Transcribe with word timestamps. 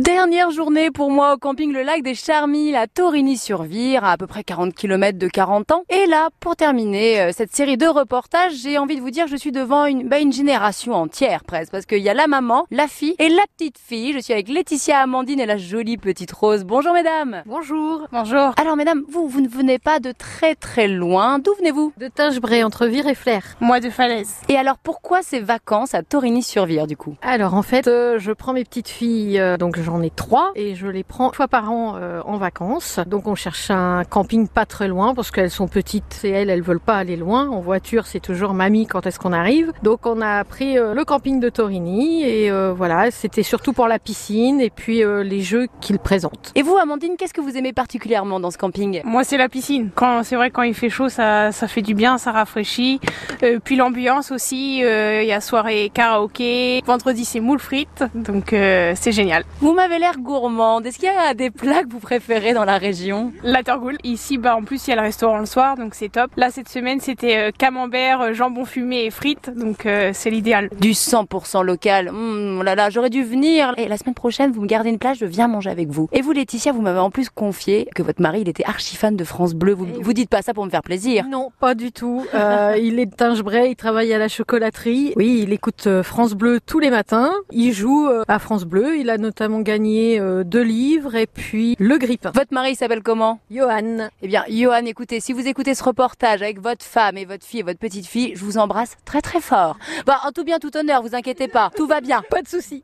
Dernière 0.00 0.50
journée 0.50 0.90
pour 0.90 1.10
moi 1.10 1.34
au 1.34 1.36
camping 1.36 1.74
Le 1.74 1.82
Lac 1.82 2.02
des 2.02 2.14
Charmilles 2.14 2.74
à 2.74 2.86
Torigny-sur-Vire, 2.86 4.02
à 4.02 4.12
à 4.12 4.16
peu 4.16 4.26
près 4.26 4.42
40 4.42 4.74
km 4.74 5.18
de 5.18 5.28
40 5.28 5.72
ans. 5.72 5.82
Et 5.90 6.06
là, 6.06 6.30
pour 6.40 6.56
terminer 6.56 7.20
euh, 7.20 7.30
cette 7.36 7.54
série 7.54 7.76
de 7.76 7.86
reportages, 7.86 8.54
j'ai 8.62 8.78
envie 8.78 8.96
de 8.96 9.02
vous 9.02 9.10
dire 9.10 9.26
que 9.26 9.30
je 9.30 9.36
suis 9.36 9.52
devant 9.52 9.84
une, 9.84 10.08
bah, 10.08 10.18
une 10.18 10.32
génération 10.32 10.94
entière 10.94 11.44
presque, 11.44 11.70
parce 11.70 11.84
qu'il 11.84 11.98
y 11.98 12.08
a 12.08 12.14
la 12.14 12.28
maman, 12.28 12.66
la 12.70 12.88
fille 12.88 13.14
et 13.18 13.28
la 13.28 13.42
petite 13.54 13.76
fille. 13.76 14.14
Je 14.14 14.20
suis 14.20 14.32
avec 14.32 14.48
Laetitia 14.48 15.00
Amandine 15.00 15.38
et 15.38 15.44
la 15.44 15.58
jolie 15.58 15.98
petite 15.98 16.32
Rose. 16.32 16.64
Bonjour 16.64 16.94
mesdames. 16.94 17.42
Bonjour. 17.44 18.06
Bonjour. 18.10 18.54
Alors 18.58 18.76
mesdames, 18.76 19.02
vous, 19.06 19.28
vous 19.28 19.42
ne 19.42 19.48
venez 19.48 19.78
pas 19.78 20.00
de 20.00 20.12
très 20.12 20.54
très 20.54 20.88
loin. 20.88 21.40
D'où 21.40 21.52
venez-vous? 21.58 21.92
De 21.98 22.08
Tingebray, 22.08 22.64
entre 22.64 22.86
Vire 22.86 23.06
et 23.06 23.14
Flair. 23.14 23.42
Moi 23.60 23.80
de 23.80 23.90
Falaise. 23.90 24.36
Et 24.48 24.56
alors 24.56 24.78
pourquoi 24.78 25.20
ces 25.20 25.40
vacances 25.40 25.92
à 25.92 26.02
Torigny-sur-Vire 26.02 26.86
du 26.86 26.96
coup? 26.96 27.16
Alors 27.20 27.52
en 27.52 27.62
fait, 27.62 27.86
euh, 27.86 28.18
je 28.18 28.32
prends 28.32 28.54
mes 28.54 28.64
petites 28.64 28.88
filles, 28.88 29.38
euh, 29.38 29.58
donc 29.58 29.76
j'en 29.90 30.02
ai 30.02 30.10
trois, 30.10 30.52
et 30.54 30.76
je 30.76 30.86
les 30.86 31.02
prends 31.02 31.28
une 31.30 31.34
fois 31.34 31.48
par 31.48 31.68
an 31.70 31.96
euh, 31.96 32.20
en 32.24 32.36
vacances. 32.36 33.00
Donc 33.06 33.26
on 33.26 33.34
cherche 33.34 33.70
un 33.70 34.04
camping 34.04 34.46
pas 34.46 34.64
très 34.64 34.86
loin 34.86 35.14
parce 35.14 35.32
qu'elles 35.32 35.50
sont 35.50 35.66
petites 35.66 36.20
et 36.22 36.30
elles, 36.30 36.48
elles 36.48 36.62
veulent 36.62 36.78
pas 36.78 36.94
aller 36.96 37.16
loin. 37.16 37.48
En 37.48 37.58
voiture, 37.60 38.06
c'est 38.06 38.20
toujours 38.20 38.54
mamie 38.54 38.86
quand 38.86 39.04
est-ce 39.06 39.18
qu'on 39.18 39.32
arrive. 39.32 39.72
Donc 39.82 40.06
on 40.06 40.20
a 40.20 40.44
pris 40.44 40.78
euh, 40.78 40.94
le 40.94 41.04
camping 41.04 41.40
de 41.40 41.48
Torigny 41.48 42.22
et 42.22 42.52
euh, 42.52 42.72
voilà, 42.72 43.10
c'était 43.10 43.42
surtout 43.42 43.72
pour 43.72 43.88
la 43.88 43.98
piscine 43.98 44.60
et 44.60 44.70
puis 44.70 45.02
euh, 45.02 45.24
les 45.24 45.40
jeux 45.40 45.66
qu'il 45.80 45.98
présente. 45.98 46.52
Et 46.54 46.62
vous 46.62 46.76
Amandine, 46.76 47.16
qu'est-ce 47.18 47.34
que 47.34 47.40
vous 47.40 47.56
aimez 47.56 47.72
particulièrement 47.72 48.38
dans 48.38 48.52
ce 48.52 48.58
camping? 48.58 49.02
Moi 49.04 49.24
c'est 49.24 49.38
la 49.38 49.48
piscine. 49.48 49.90
Quand 49.96 50.22
c'est 50.22 50.36
vrai 50.36 50.50
quand 50.52 50.62
il 50.62 50.74
fait 50.74 50.90
chaud, 50.90 51.08
ça, 51.08 51.50
ça 51.50 51.66
fait 51.66 51.82
du 51.82 51.94
bien, 51.94 52.16
ça 52.16 52.30
rafraîchit. 52.30 53.00
Euh, 53.42 53.58
puis 53.62 53.74
l'ambiance 53.74 54.30
aussi. 54.30 54.84
euh, 54.84 55.22
Il 55.22 55.28
y 55.28 55.32
a 55.32 55.40
soirée 55.40 55.90
karaoké. 55.92 56.80
Vendredi 56.86 57.24
c'est 57.24 57.40
moule 57.40 57.58
frites, 57.58 58.04
donc 58.14 58.52
euh, 58.52 58.92
c'est 58.94 59.12
génial. 59.12 59.42
Vous 59.60 59.72
m'avez 59.80 59.98
l'air 59.98 60.18
gourmande. 60.18 60.84
Est-ce 60.84 60.98
qu'il 60.98 61.08
y 61.08 61.08
a 61.08 61.32
des 61.32 61.50
plats 61.50 61.84
que 61.84 61.88
vous 61.88 62.00
préférez 62.00 62.52
dans 62.52 62.66
la 62.66 62.76
région? 62.76 63.32
La 63.42 63.62
Torgoule. 63.62 63.96
Ici, 64.04 64.36
bah 64.36 64.54
en 64.54 64.62
plus 64.62 64.86
il 64.86 64.90
y 64.90 64.92
a 64.92 64.96
le 64.96 65.02
restaurant 65.02 65.38
le 65.38 65.46
soir, 65.46 65.78
donc 65.78 65.94
c'est 65.94 66.10
top. 66.10 66.30
Là 66.36 66.50
cette 66.50 66.68
semaine 66.68 67.00
c'était 67.00 67.38
euh, 67.38 67.50
camembert, 67.56 68.20
euh, 68.20 68.32
jambon 68.34 68.66
fumé 68.66 69.04
et 69.06 69.10
frites, 69.10 69.50
donc 69.56 69.86
euh, 69.86 70.10
c'est 70.12 70.28
l'idéal. 70.28 70.68
Du 70.78 70.90
100% 70.90 71.64
local. 71.64 72.10
Oh 72.12 72.62
là 72.62 72.74
là, 72.74 72.90
j'aurais 72.90 73.08
dû 73.08 73.24
venir. 73.24 73.72
Et 73.78 73.88
la 73.88 73.96
semaine 73.96 74.14
prochaine, 74.14 74.52
vous 74.52 74.60
me 74.60 74.66
gardez 74.66 74.90
une 74.90 74.98
place, 74.98 75.16
je 75.16 75.24
viens 75.24 75.48
manger 75.48 75.70
avec 75.70 75.88
vous. 75.88 76.10
Et 76.12 76.20
vous, 76.20 76.32
Laetitia, 76.32 76.72
vous 76.72 76.82
m'avez 76.82 76.98
en 76.98 77.10
plus 77.10 77.30
confié 77.30 77.88
que 77.94 78.02
votre 78.02 78.20
mari, 78.20 78.42
il 78.42 78.50
était 78.50 78.64
archi 78.66 78.96
fan 78.96 79.16
de 79.16 79.24
France 79.24 79.54
Bleu. 79.54 79.72
Vous, 79.72 79.86
vous 79.98 80.12
dites 80.12 80.28
pas 80.28 80.42
ça 80.42 80.52
pour 80.52 80.66
me 80.66 80.70
faire 80.70 80.82
plaisir. 80.82 81.24
Non, 81.26 81.52
pas 81.58 81.74
du 81.74 81.90
tout. 81.90 82.26
Euh, 82.34 82.76
il 82.82 82.98
est 82.98 83.06
de 83.06 83.14
Tingebray, 83.14 83.70
il 83.70 83.76
travaille 83.76 84.12
à 84.12 84.18
la 84.18 84.28
chocolaterie. 84.28 85.14
Oui, 85.16 85.40
il 85.44 85.54
écoute 85.54 85.88
France 86.02 86.34
Bleu 86.34 86.60
tous 86.60 86.80
les 86.80 86.90
matins. 86.90 87.32
Il 87.50 87.72
joue 87.72 88.06
à 88.28 88.38
France 88.38 88.64
Bleu. 88.64 88.98
Il 88.98 89.08
a 89.08 89.16
notamment 89.16 89.59
gagné 89.62 90.18
euh, 90.20 90.44
deux 90.44 90.62
livres 90.62 91.14
et 91.14 91.26
puis 91.26 91.76
le 91.78 91.98
grippin. 91.98 92.30
Votre 92.34 92.52
mari, 92.52 92.74
s'appelle 92.74 93.02
comment? 93.02 93.40
Johan. 93.50 94.08
Eh 94.22 94.28
bien, 94.28 94.44
Johan, 94.48 94.84
écoutez, 94.86 95.20
si 95.20 95.32
vous 95.32 95.46
écoutez 95.46 95.74
ce 95.74 95.82
reportage 95.82 96.42
avec 96.42 96.60
votre 96.60 96.84
femme 96.84 97.16
et 97.16 97.24
votre 97.24 97.44
fille 97.44 97.60
et 97.60 97.64
votre 97.64 97.78
petite 97.78 98.06
fille, 98.06 98.32
je 98.34 98.44
vous 98.44 98.58
embrasse 98.58 98.96
très 99.04 99.20
très 99.20 99.40
fort. 99.40 99.76
Bah, 100.06 100.20
en 100.24 100.32
tout 100.32 100.44
bien, 100.44 100.58
tout 100.58 100.76
honneur, 100.76 101.02
vous 101.02 101.14
inquiétez 101.14 101.48
pas. 101.48 101.70
Tout 101.76 101.86
va 101.86 102.00
bien. 102.00 102.22
Pas 102.30 102.42
de 102.42 102.48
souci. 102.48 102.78